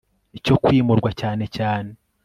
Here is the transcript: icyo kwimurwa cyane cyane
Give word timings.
icyo 0.37 0.55
kwimurwa 0.63 1.09
cyane 1.21 1.45
cyane 1.55 1.91